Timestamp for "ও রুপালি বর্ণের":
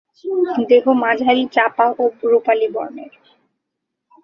1.99-3.13